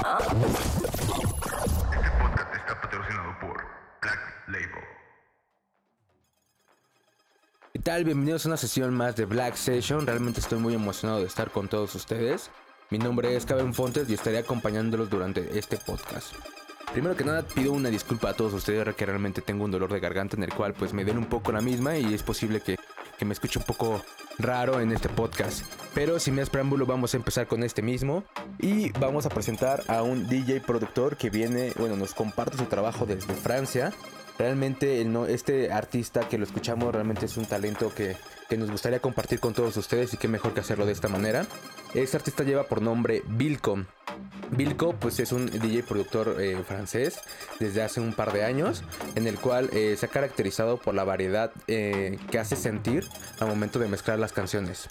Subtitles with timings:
[0.00, 0.32] podcast
[2.54, 3.56] está patrocinado por
[4.00, 4.84] Black Label.
[7.72, 8.04] ¿Qué tal?
[8.04, 10.06] Bienvenidos a una sesión más de Black Session.
[10.06, 12.50] Realmente estoy muy emocionado de estar con todos ustedes.
[12.88, 16.32] Mi nombre es Caben Fontes y estaré acompañándolos durante este podcast.
[16.92, 20.00] Primero que nada pido una disculpa a todos ustedes que realmente tengo un dolor de
[20.00, 22.78] garganta en el cual pues me den un poco la misma y es posible que,
[23.18, 24.02] que me escuche un poco
[24.38, 25.64] raro en este podcast.
[25.94, 28.22] Pero sin más preámbulo vamos a empezar con este mismo
[28.58, 33.06] y vamos a presentar a un DJ productor que viene, bueno, nos comparte su trabajo
[33.06, 33.92] desde Francia.
[34.38, 38.16] Realmente el no, este artista que lo escuchamos realmente es un talento que,
[38.48, 41.46] que nos gustaría compartir con todos ustedes y qué mejor que hacerlo de esta manera.
[41.92, 43.84] Este artista lleva por nombre Vilco.
[44.50, 47.20] Vilco pues es un DJ productor eh, francés
[47.58, 48.82] desde hace un par de años
[49.14, 53.06] en el cual eh, se ha caracterizado por la variedad eh, que hace sentir
[53.40, 54.88] al momento de mezclar las canciones.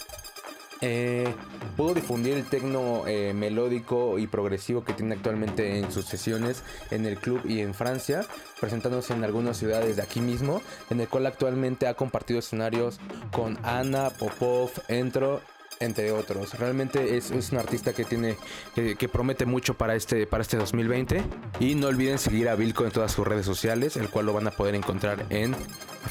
[0.82, 1.34] Eh,
[1.76, 7.06] pudo difundir el tecno eh, melódico y progresivo que tiene actualmente en sus sesiones en
[7.06, 8.26] el club y en Francia,
[8.60, 12.98] presentándose en algunas ciudades de aquí mismo, en el cual actualmente ha compartido escenarios
[13.30, 15.40] con Ana, Popov, Entro
[15.80, 16.58] entre otros.
[16.58, 18.36] Realmente es, es un artista que tiene
[18.74, 21.22] que, promete mucho para este para este 2020
[21.58, 24.46] y no olviden seguir a Vilco en todas sus redes sociales, el cual lo van
[24.46, 25.56] a poder encontrar en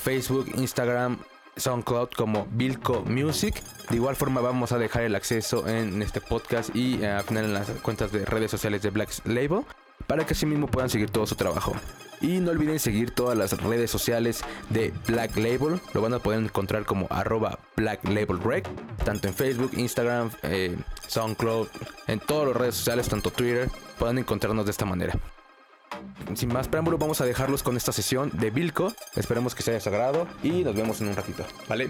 [0.04, 1.20] Facebook, Instagram,
[1.60, 3.62] SoundCloud como Vilco Music.
[3.90, 7.46] De igual forma vamos a dejar el acceso en este podcast y eh, al final
[7.46, 9.64] en las cuentas de redes sociales de Black Label
[10.08, 11.74] para que así mismo puedan seguir todo su trabajo.
[12.22, 15.80] Y no olviden seguir todas las redes sociales de Black Label.
[15.94, 18.68] Lo van a poder encontrar como arroba Black Label Rec.
[19.06, 20.76] Tanto en Facebook, Instagram, eh,
[21.08, 21.68] SoundCloud,
[22.08, 23.70] en todas las redes sociales, tanto Twitter.
[23.98, 25.18] Pueden encontrarnos de esta manera.
[26.36, 28.94] Sin más preámbulo, vamos a dejarlos con esta sesión de Vilco.
[29.16, 31.90] Esperemos que se haya sagrado y nos vemos en un ratito, ¿vale?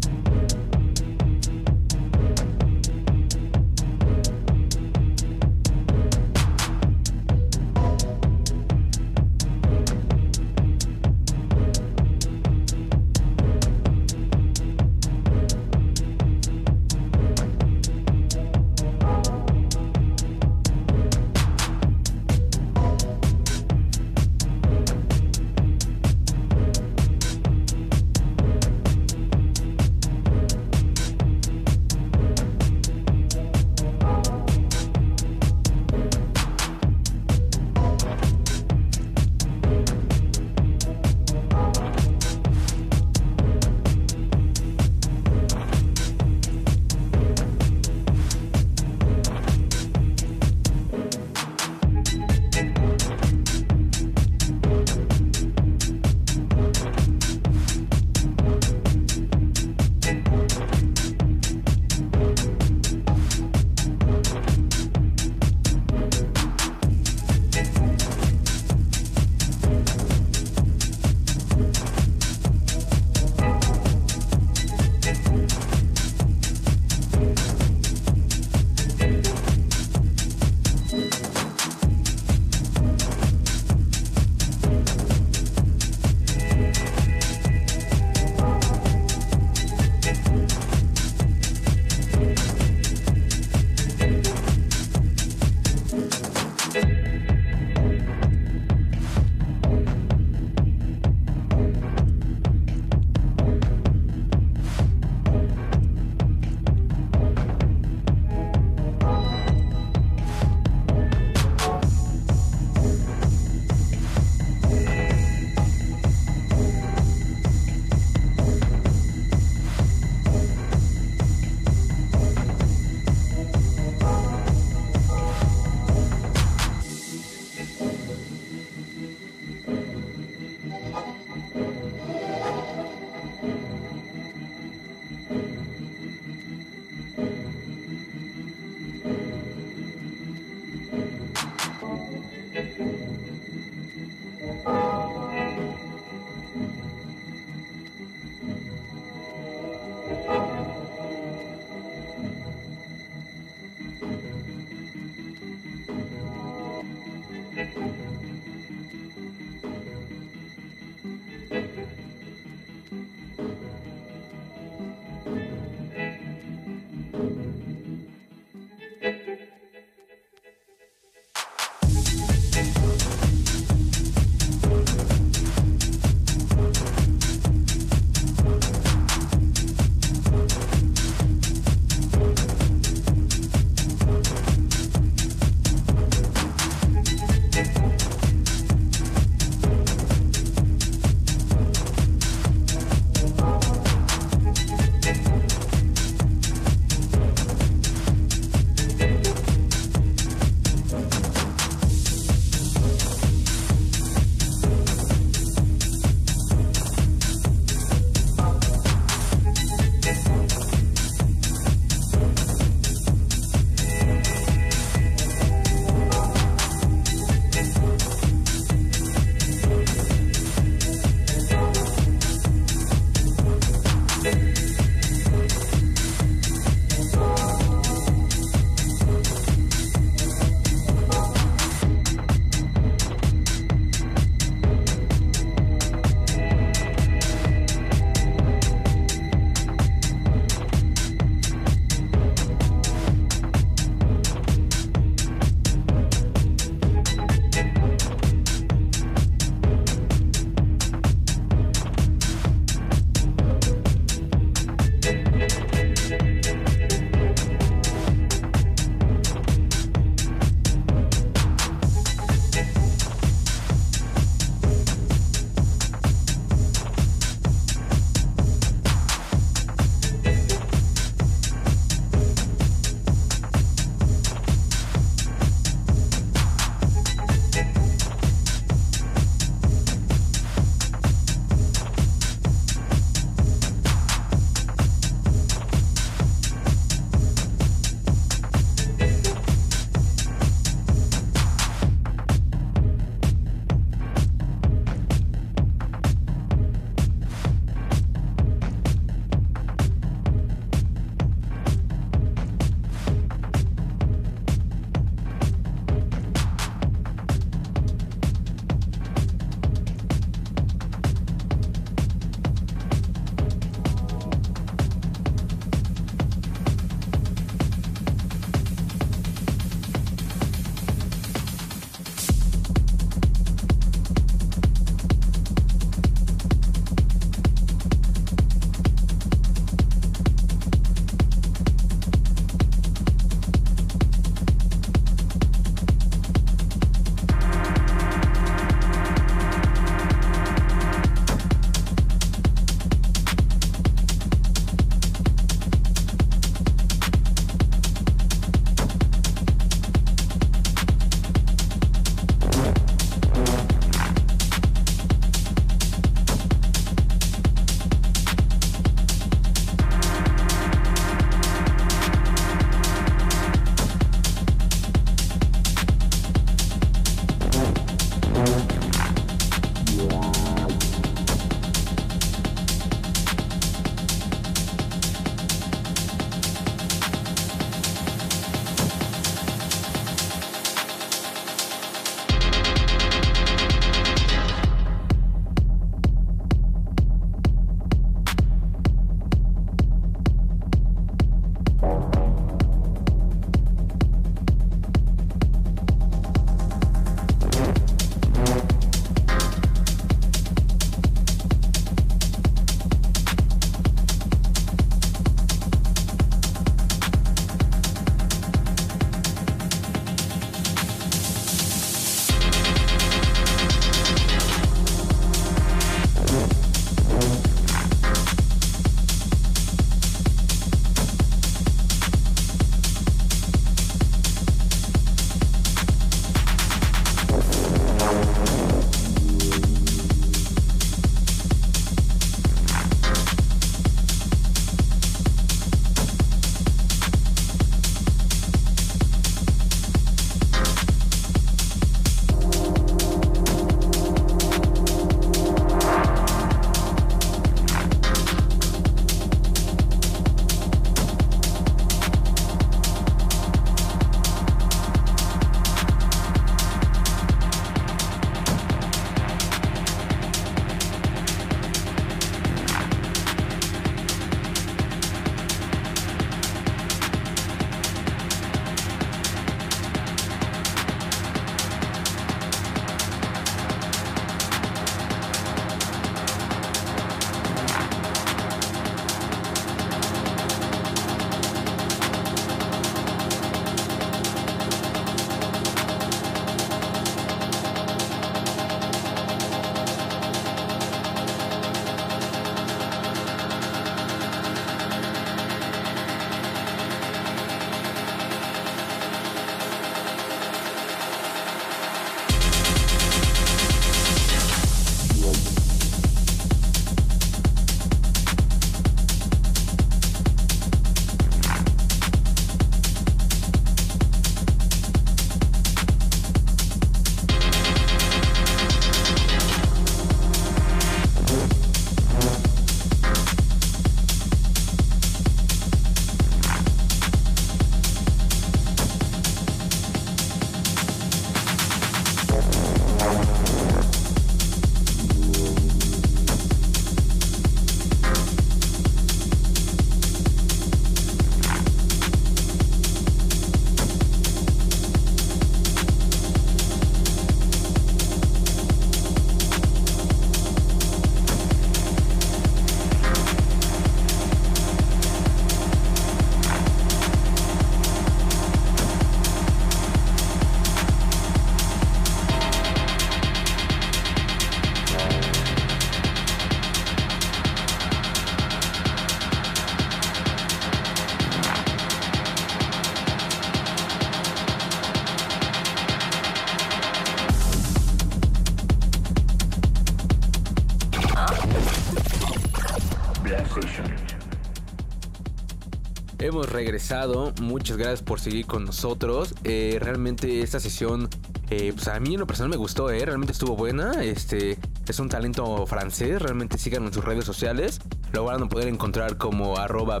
[586.62, 589.34] Regresado, muchas gracias por seguir con nosotros.
[589.42, 591.08] Eh, realmente esta sesión,
[591.50, 594.00] eh, pues a mí en lo personal me gustó, eh, realmente estuvo buena.
[594.04, 597.80] Este es un talento francés, realmente síganlo en sus redes sociales.
[598.12, 600.00] Lo van a poder encontrar como arroba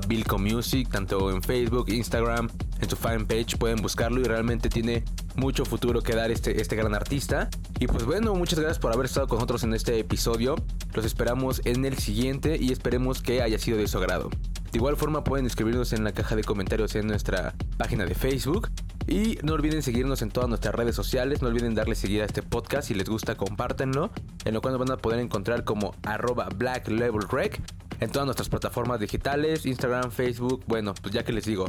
[0.90, 2.48] tanto en Facebook, Instagram,
[2.80, 5.02] en su fanpage, pueden buscarlo y realmente tiene
[5.34, 7.50] mucho futuro que dar este, este gran artista.
[7.80, 10.54] Y pues bueno, muchas gracias por haber estado con nosotros en este episodio.
[10.94, 14.30] Los esperamos en el siguiente y esperemos que haya sido de su agrado.
[14.72, 18.70] De igual forma pueden escribirnos en la caja de comentarios en nuestra página de Facebook.
[19.06, 21.42] Y no olviden seguirnos en todas nuestras redes sociales.
[21.42, 22.88] No olviden darle seguir a este podcast.
[22.88, 24.10] Si les gusta, compártenlo.
[24.46, 27.60] En lo cual nos van a poder encontrar como arroba Black Level Rec
[28.00, 30.64] en todas nuestras plataformas digitales, Instagram, Facebook.
[30.66, 31.66] Bueno, pues ya que les digo,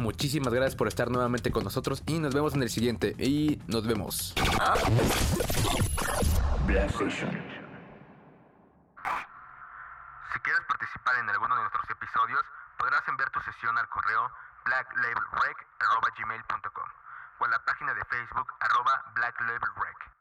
[0.00, 3.14] muchísimas gracias por estar nuevamente con nosotros y nos vemos en el siguiente.
[3.18, 4.34] Y nos vemos.
[6.66, 6.90] Black.
[10.32, 12.44] Si quieres participar en alguno de nuestros episodios,
[12.76, 14.32] podrás enviar tu sesión al correo
[14.64, 16.88] blacklabelrec.gmail.com
[17.38, 20.11] o a la página de Facebook arroba blacklabelrec.